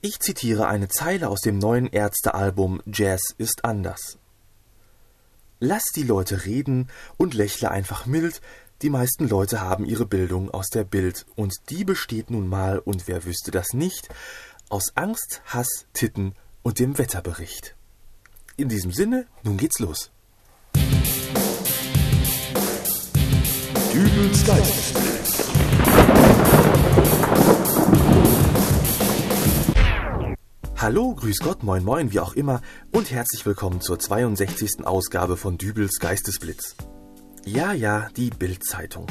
[0.00, 4.18] Ich zitiere eine Zeile aus dem neuen Ärztealbum Jazz ist anders.
[5.58, 8.40] Lass die Leute reden und lächle einfach mild.
[8.82, 13.08] Die meisten Leute haben ihre Bildung aus der Bild und die besteht nun mal, und
[13.08, 14.08] wer wüsste das nicht,
[14.68, 17.74] aus Angst, Hass, Titten und dem Wetterbericht.
[18.56, 20.12] In diesem Sinne, nun geht's los.
[23.92, 25.07] Dübels Geistesblitz.
[30.88, 34.86] Hallo, grüß Gott, moin moin, wie auch immer und herzlich willkommen zur 62.
[34.86, 36.76] Ausgabe von Dübels Geistesblitz.
[37.44, 39.06] Ja, ja, die Bildzeitung.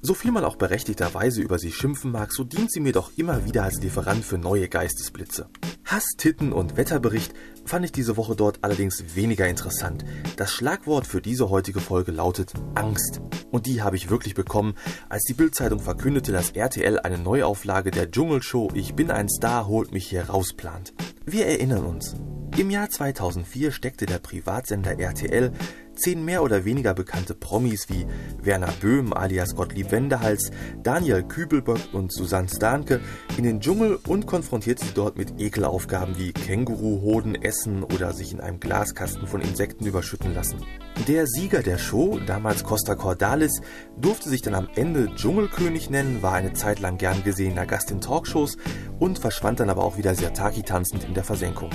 [0.00, 3.44] So viel man auch berechtigterweise über sie schimpfen mag, so dient sie mir doch immer
[3.44, 5.50] wieder als Lieferant für neue Geistesblitze.
[5.84, 7.34] Hass, Titten und Wetterbericht
[7.66, 10.06] fand ich diese Woche dort allerdings weniger interessant.
[10.38, 13.20] Das Schlagwort für diese heutige Folge lautet Angst.
[13.50, 14.76] Und die habe ich wirklich bekommen,
[15.10, 19.92] als die Bildzeitung verkündete, dass RTL eine Neuauflage der Dschungelshow Ich bin ein Star holt
[19.92, 20.94] mich hier raus plant.
[21.30, 22.16] Wir erinnern uns.
[22.56, 25.52] Im Jahr 2004 steckte der Privatsender RTL
[25.98, 28.06] zehn mehr oder weniger bekannte Promis wie
[28.42, 30.50] Werner Böhm alias Gottlieb Wendehals,
[30.82, 33.00] Daniel Kübelböck und Susanne Starnke
[33.36, 38.40] in den Dschungel und konfrontierte sie dort mit Ekelaufgaben wie Känguruhoden essen oder sich in
[38.40, 40.64] einem Glaskasten von Insekten überschütten lassen.
[41.06, 43.60] Der Sieger der Show, damals Costa Cordalis,
[44.00, 48.00] durfte sich dann am Ende Dschungelkönig nennen, war eine Zeit lang gern gesehener Gast in
[48.00, 48.56] Talkshows
[48.98, 51.70] und verschwand dann aber auch wieder sehr tanzend in der Versenkung.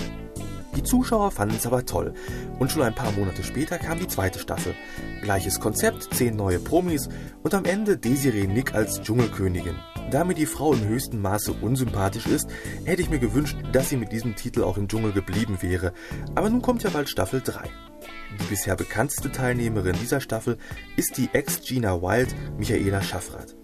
[0.76, 2.14] Die Zuschauer fanden es aber toll.
[2.60, 4.76] Und schon ein paar Monate später kam die zweite Staffel.
[5.22, 7.10] Gleiches Konzept, zehn neue Promis
[7.44, 9.76] und am Ende Desiree Nick als Dschungelkönigin.
[10.12, 12.48] Da mir die Frau im höchsten Maße unsympathisch ist,
[12.86, 15.94] hätte ich mir gewünscht, dass sie mit diesem Titel auch im Dschungel geblieben wäre.
[16.36, 17.64] Aber nun kommt ja bald Staffel 3.
[18.40, 20.58] Die bisher bekannteste Teilnehmerin dieser Staffel
[20.98, 23.56] ist die Ex-Gina Wild, Michaela Schaffrath.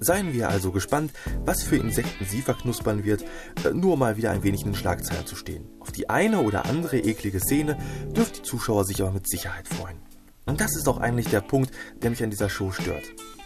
[0.00, 1.12] Seien wir also gespannt,
[1.44, 3.24] was für Insekten sie verknuspern wird,
[3.64, 5.64] äh, nur mal wieder ein wenig in den Schlagzeilen zu stehen.
[5.88, 7.78] Auf die eine oder andere eklige Szene
[8.14, 9.96] dürfen die Zuschauer sich aber mit Sicherheit freuen.
[10.44, 11.70] Und das ist auch eigentlich der Punkt,
[12.02, 13.04] der mich an dieser Show stört.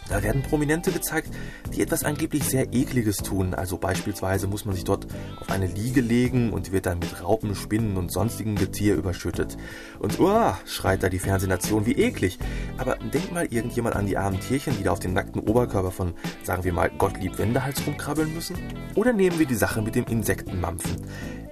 [0.09, 1.33] Da werden Prominente gezeigt,
[1.73, 3.53] die etwas angeblich sehr Ekliges tun.
[3.53, 5.07] Also beispielsweise muss man sich dort
[5.39, 9.57] auf eine Liege legen und wird dann mit Raupen, Spinnen und sonstigen Getier überschüttet.
[9.99, 12.37] Und uah, schreit da die Fernsehnation, wie eklig.
[12.77, 16.13] Aber denkt mal irgendjemand an die armen Tierchen, die da auf dem nackten Oberkörper von,
[16.43, 18.57] sagen wir mal, Gottlieb Wendehals rumkrabbeln müssen?
[18.95, 20.97] Oder nehmen wir die Sache mit dem Insektenmampfen?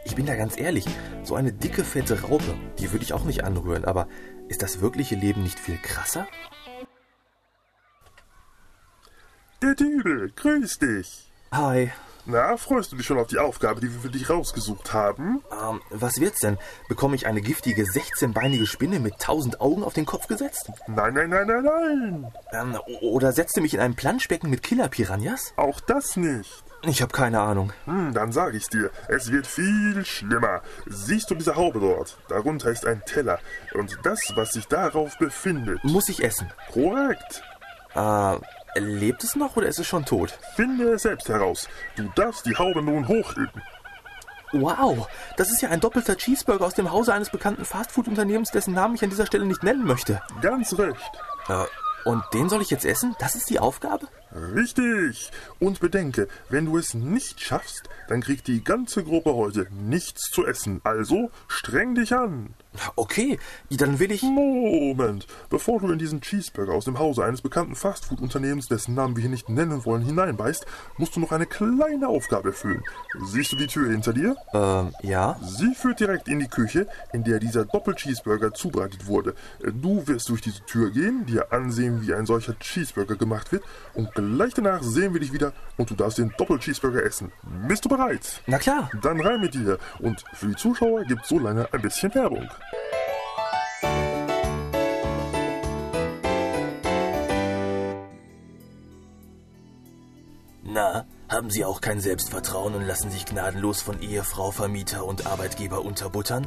[0.04, 0.86] Ich bin da ganz ehrlich,
[1.24, 4.08] so eine dicke, fette Raupe, die würde ich auch nicht anrühren, aber
[4.50, 6.28] ist das wirkliche Leben nicht viel krasser?
[9.62, 11.32] Der Dübel, grüß dich.
[11.52, 11.92] Hi.
[12.26, 15.44] Na, freust du dich schon auf die Aufgabe, die wir für dich rausgesucht haben?
[15.52, 16.58] Ähm, was wird's denn?
[16.90, 20.72] Bekomme ich eine giftige 16-beinige Spinne mit tausend Augen auf den Kopf gesetzt?
[20.88, 22.34] Nein, nein, nein, nein, nein.
[22.54, 25.54] Ähm, oder setzt du mich in ein Planschbecken mit Killer-Piranhas?
[25.58, 26.64] Auch das nicht.
[26.84, 27.72] Ich habe keine Ahnung.
[27.86, 28.90] Hm, dann sag ich's dir.
[29.10, 30.64] Es wird viel schlimmer.
[30.88, 32.18] Siehst du diese Haube dort?
[32.30, 33.38] Darunter ist ein Teller.
[33.76, 35.84] Und das, was sich darauf befindet...
[35.84, 36.52] Muss ich essen?
[36.74, 37.44] Korrekt.
[37.94, 38.38] Äh...
[38.76, 40.38] Lebt es noch oder ist es schon tot?
[40.56, 41.68] Finde es selbst heraus.
[41.96, 43.62] Du darfst die Haube nun hochheben.
[44.54, 48.96] Wow, das ist ja ein doppelter Cheeseburger aus dem Hause eines bekannten Fastfood-Unternehmens, dessen Namen
[48.96, 50.22] ich an dieser Stelle nicht nennen möchte.
[50.42, 51.12] Ganz recht.
[51.48, 51.66] Äh,
[52.04, 53.16] und den soll ich jetzt essen?
[53.20, 54.08] Das ist die Aufgabe?
[54.34, 55.32] Richtig.
[55.60, 60.46] Und bedenke, wenn du es nicht schaffst, dann kriegt die ganze Gruppe heute nichts zu
[60.46, 60.82] essen.
[60.84, 62.54] Also streng dich an.
[62.96, 63.38] Okay,
[63.70, 64.22] dann will ich.
[64.24, 65.28] Moment.
[65.50, 69.30] Bevor du in diesen Cheeseburger aus dem Hause eines bekannten Fastfood-Unternehmens, dessen Namen wir hier
[69.30, 70.66] nicht nennen wollen, hineinbeißt,
[70.98, 72.84] musst du noch eine kleine Aufgabe erfüllen.
[73.26, 74.38] Siehst du die Tür hinter dir?
[74.54, 75.38] Ähm, ja.
[75.42, 79.36] Sie führt direkt in die Küche, in der dieser Doppel-Cheeseburger zubereitet wurde.
[79.60, 84.14] Du wirst durch diese Tür gehen, dir ansehen, wie ein solcher Cheeseburger gemacht wird und
[84.22, 87.32] Gleich danach sehen wir dich wieder und du darfst den Doppel-Cheeseburger essen.
[87.68, 88.42] Bist du bereit?
[88.48, 88.90] Na klar.
[89.02, 89.80] Dann rein mit dir.
[90.00, 92.48] Und für die Zuschauer gibt so lange ein bisschen Werbung.
[101.32, 106.46] Haben Sie auch kein Selbstvertrauen und lassen sich gnadenlos von Ehefrau, Vermieter und Arbeitgeber unterbuttern?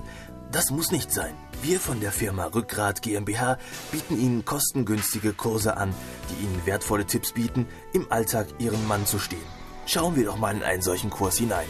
[0.52, 1.34] Das muss nicht sein.
[1.62, 3.56] Wir von der Firma Rückgrat GmbH
[3.90, 5.94] bieten Ihnen kostengünstige Kurse an,
[6.28, 9.40] die Ihnen wertvolle Tipps bieten, im Alltag Ihrem Mann zu stehen.
[9.86, 11.66] Schauen wir doch mal in einen solchen Kurs hinein.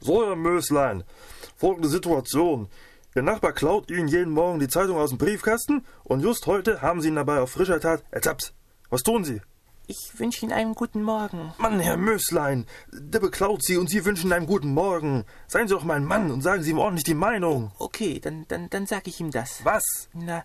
[0.00, 1.04] So, Herr Möslein,
[1.56, 2.68] folgende Situation.
[3.14, 7.00] Ihr Nachbar klaut Ihnen jeden Morgen die Zeitung aus dem Briefkasten und just heute haben
[7.00, 8.52] Sie ihn dabei auf frischer Tat ertappt.
[8.90, 9.40] Was tun Sie?
[9.88, 11.52] Ich wünsche Ihnen einen guten Morgen.
[11.58, 15.24] Mann, Herr Möslein, der beklaut Sie und Sie wünschen einen guten Morgen.
[15.46, 17.70] Seien Sie doch mein Mann und sagen Sie ihm ordentlich die Meinung.
[17.78, 19.64] Okay, dann, dann, dann sag ich ihm das.
[19.64, 20.08] Was?
[20.12, 20.42] Na,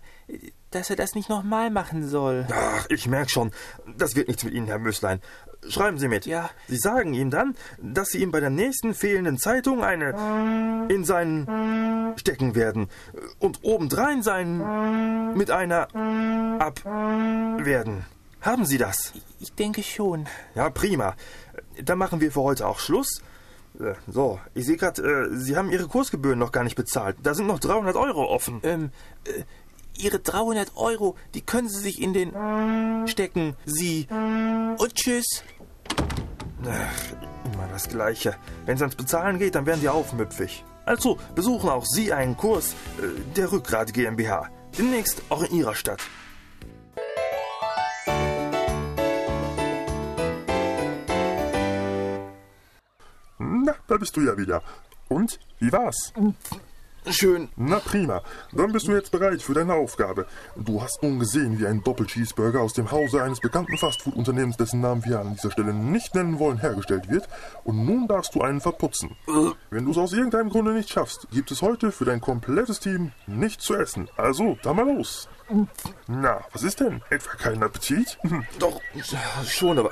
[0.70, 2.46] dass er das nicht nochmal machen soll.
[2.52, 3.50] Ach, ich merk schon.
[3.96, 5.20] Das wird nichts mit Ihnen, Herr Möslein.
[5.68, 6.24] schreiben Sie mit.
[6.24, 6.48] Ja.
[6.68, 12.16] Sie sagen ihm dann, dass Sie ihm bei der nächsten fehlenden Zeitung eine in seinen
[12.16, 12.88] stecken werden
[13.40, 15.88] und obendrein sein mit einer
[16.60, 18.04] ab werden.
[18.42, 19.12] Haben Sie das?
[19.40, 20.26] Ich denke schon.
[20.54, 21.14] Ja, prima.
[21.82, 23.22] Dann machen wir für heute auch Schluss.
[23.78, 27.16] Äh, So, ich sehe gerade, äh, Sie haben Ihre Kursgebühren noch gar nicht bezahlt.
[27.22, 28.60] Da sind noch 300 Euro offen.
[28.64, 28.90] Ähm,
[29.24, 29.44] äh,
[29.96, 32.32] Ihre 300 Euro, die können Sie sich in den
[33.06, 33.56] stecken.
[33.66, 34.08] Sie.
[34.10, 35.44] Und tschüss.
[36.66, 38.34] Ach, immer das Gleiche.
[38.64, 40.64] Wenn es ans Bezahlen geht, dann werden Sie aufmüpfig.
[40.86, 43.02] Also besuchen auch Sie einen Kurs äh,
[43.36, 44.48] der Rückgrat GmbH.
[44.76, 46.00] Demnächst auch in Ihrer Stadt.
[53.92, 54.62] Da bist du ja wieder.
[55.08, 56.14] Und, wie war's?
[57.10, 57.50] Schön.
[57.56, 58.22] Na prima,
[58.52, 60.26] dann bist du jetzt bereit für deine Aufgabe.
[60.56, 65.04] Du hast nun gesehen, wie ein Doppel-Cheeseburger aus dem Hause eines bekannten Fastfood-Unternehmens, dessen Namen
[65.04, 67.28] wir an dieser Stelle nicht nennen wollen, hergestellt wird.
[67.64, 69.14] Und nun darfst du einen verputzen.
[69.68, 73.12] Wenn du es aus irgendeinem Grunde nicht schaffst, gibt es heute für dein komplettes Team
[73.26, 74.08] nichts zu essen.
[74.16, 75.28] Also, dann mal los.
[76.06, 77.02] Na, was ist denn?
[77.10, 78.16] Etwa kein Appetit?
[78.58, 78.80] Doch,
[79.44, 79.90] schon, aber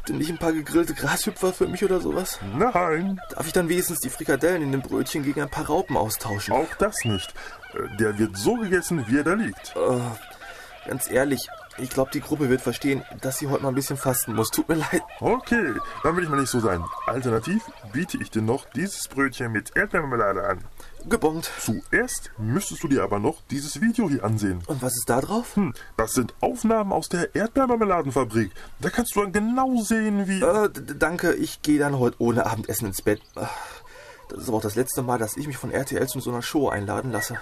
[0.00, 2.38] habt ihr nicht ein paar gegrillte Grashüpfer für mich oder sowas?
[2.56, 6.54] Nein, Darf ich dann wenigstens die Frikadellen in den Brötchen gegen ein paar Raupen austauschen?
[6.54, 7.34] auch das nicht.
[7.74, 9.74] Äh, Der wird so gegessen, wie er da liegt.
[9.76, 13.96] Äh, ganz ehrlich, ich glaube, die Gruppe wird verstehen, dass sie heute mal ein bisschen
[13.96, 14.50] fasten muss.
[14.50, 15.02] Tut mir leid.
[15.20, 16.84] Okay, dann will ich mal nicht so sein.
[17.06, 17.62] Alternativ
[17.92, 20.64] biete ich dir noch dieses Brötchen mit Erdbeermarmelade an.
[21.08, 21.50] Gebongt.
[21.58, 24.62] Zuerst müsstest du dir aber noch dieses Video hier ansehen.
[24.66, 25.56] Und was ist da drauf?
[25.56, 28.50] Hm, das sind Aufnahmen aus der Erdbeermarmeladenfabrik.
[28.80, 30.42] Da kannst du dann genau sehen, wie...
[30.42, 30.68] Äh,
[30.98, 33.22] danke, ich gehe dann heute ohne Abendessen ins Bett.
[33.34, 36.42] Das ist aber auch das letzte Mal, dass ich mich von RTL zu so einer
[36.42, 37.38] Show einladen lasse.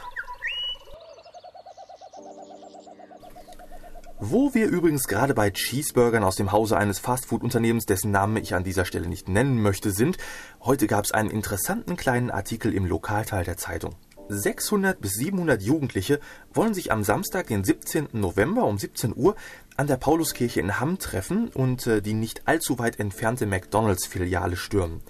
[4.20, 8.64] Wo wir übrigens gerade bei Cheeseburgern aus dem Hause eines Fastfood-Unternehmens, dessen Namen ich an
[8.64, 10.18] dieser Stelle nicht nennen möchte, sind,
[10.60, 13.94] heute gab es einen interessanten kleinen Artikel im Lokalteil der Zeitung.
[14.28, 16.18] 600 bis 700 Jugendliche
[16.52, 18.08] wollen sich am Samstag, den 17.
[18.12, 19.36] November um 17 Uhr
[19.76, 25.00] an der Pauluskirche in Hamm treffen und äh, die nicht allzu weit entfernte McDonalds-Filiale stürmen.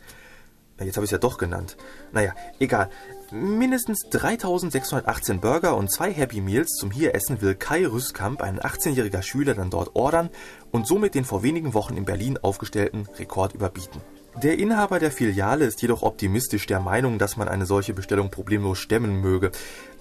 [0.81, 1.77] Jetzt habe ich es ja doch genannt.
[2.13, 2.89] Naja, egal.
[3.31, 9.23] Mindestens 3618 Burger und zwei Happy Meals zum hier essen will Kai Rüskamp, ein 18-jähriger
[9.23, 10.31] Schüler, dann dort ordern
[10.71, 14.01] und somit den vor wenigen Wochen in Berlin aufgestellten Rekord überbieten.
[14.43, 18.79] Der Inhaber der Filiale ist jedoch optimistisch der Meinung, dass man eine solche Bestellung problemlos
[18.79, 19.51] stemmen möge.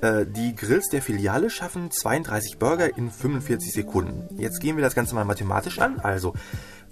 [0.02, 4.40] Äh, die Grills der Filiale schaffen 32 Burger in 45 Sekunden.
[4.40, 6.00] Jetzt gehen wir das Ganze mal mathematisch an.
[6.00, 6.36] Also,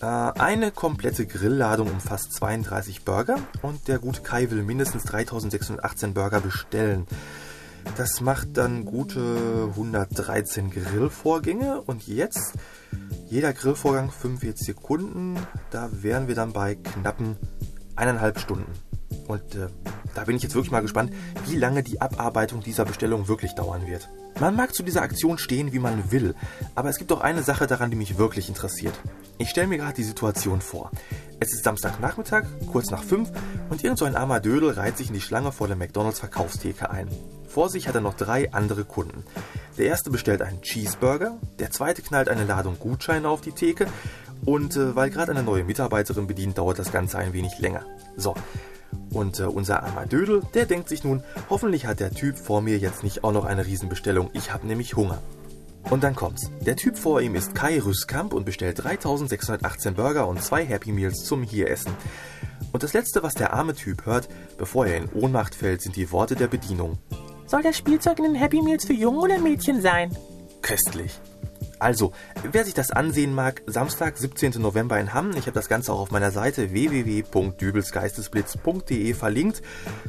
[0.02, 6.42] äh, eine komplette Grillladung umfasst 32 Burger und der gute Kai will mindestens 3618 Burger
[6.42, 7.06] bestellen.
[7.98, 12.56] Das macht dann gute 113 Grillvorgänge und jetzt
[13.36, 15.38] jeder Grillvorgang 45 Sekunden.
[15.70, 17.36] Da wären wir dann bei knappen
[17.98, 18.72] eineinhalb Stunden.
[19.28, 19.68] Und äh,
[20.14, 21.12] da bin ich jetzt wirklich mal gespannt,
[21.46, 24.08] wie lange die Abarbeitung dieser Bestellung wirklich dauern wird.
[24.40, 26.34] Man mag zu dieser Aktion stehen, wie man will,
[26.76, 28.94] aber es gibt auch eine Sache daran, die mich wirklich interessiert.
[29.38, 30.92] Ich stelle mir gerade die Situation vor.
[31.40, 33.32] Es ist Samstagnachmittag, kurz nach fünf,
[33.70, 36.90] und irgend so ein armer Dödel reiht sich in die Schlange vor der McDonalds Verkaufstheke
[36.90, 37.10] ein.
[37.56, 39.24] Vor sich hat er noch drei andere Kunden.
[39.78, 43.88] Der erste bestellt einen Cheeseburger, der zweite knallt eine Ladung Gutscheine auf die Theke
[44.44, 47.86] und äh, weil gerade eine neue Mitarbeiterin bedient, dauert das Ganze ein wenig länger.
[48.18, 48.36] So,
[49.10, 52.78] und äh, unser armer Dödel, der denkt sich nun, hoffentlich hat der Typ vor mir
[52.78, 55.22] jetzt nicht auch noch eine Riesenbestellung, ich habe nämlich Hunger.
[55.90, 56.52] Und dann kommt's.
[56.60, 61.24] Der Typ vor ihm ist Kai Rüskamp und bestellt 3618 Burger und zwei Happy Meals
[61.24, 61.94] zum Hieressen.
[62.74, 66.12] Und das letzte, was der arme Typ hört, bevor er in Ohnmacht fällt, sind die
[66.12, 66.98] Worte der Bedienung.
[67.56, 70.14] Soll das Spielzeug in den Happy Meals für Jungen oder Mädchen sein?
[70.62, 71.18] Köstlich.
[71.80, 72.12] Also,
[72.52, 74.62] wer sich das ansehen mag, Samstag, 17.
[74.62, 75.32] November in Hamm.
[75.38, 79.62] Ich habe das Ganze auch auf meiner Seite www.dübelsgeistesblitz.de verlinkt.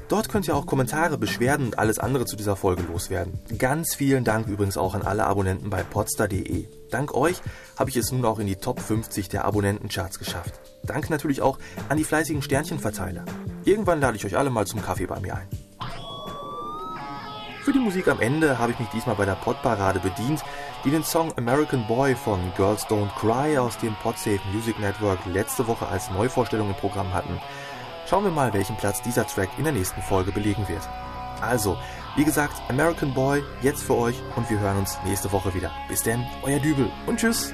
[0.09, 3.38] Dort könnt ihr auch Kommentare, Beschwerden und alles andere zu dieser Folge loswerden.
[3.59, 6.67] Ganz vielen Dank übrigens auch an alle Abonnenten bei podster.de.
[6.91, 7.41] Dank euch
[7.79, 10.59] habe ich es nun auch in die Top 50 der Abonnentencharts geschafft.
[10.83, 13.25] Dank natürlich auch an die fleißigen Sternchenverteiler.
[13.65, 15.47] Irgendwann lade ich euch alle mal zum Kaffee bei mir ein.
[17.66, 20.44] Für die Musik am Ende habe ich mich diesmal bei der Podparade bedient,
[20.85, 25.66] die den Song American Boy von Girls Don't Cry aus dem Podsafe Music Network letzte
[25.66, 27.40] Woche als Neuvorstellung im Programm hatten.
[28.08, 30.88] Schauen wir mal, welchen Platz dieser Track in der nächsten Folge belegen wird.
[31.40, 31.76] Also,
[32.14, 35.73] wie gesagt, American Boy jetzt für euch und wir hören uns nächste Woche wieder.
[35.88, 37.52] Bis denn, euer Dübel und tschüss.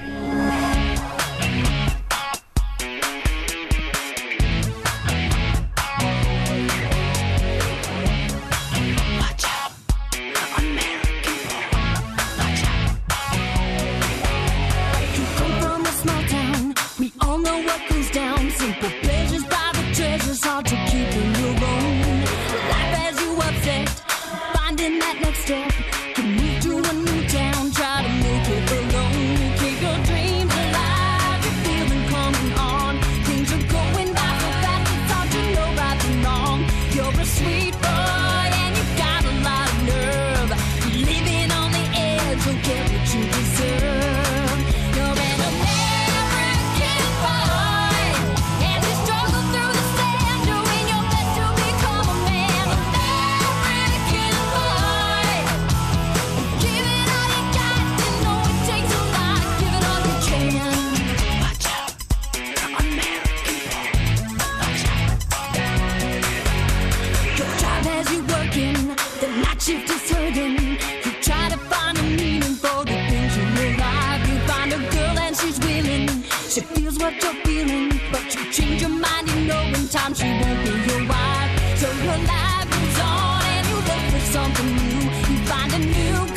[76.53, 79.27] She feels what you're feeling, but you change your mind.
[79.27, 81.79] You know in time she won't be your wife.
[81.79, 85.01] So your life goes on, and you look for something new.
[85.33, 86.32] You find a new.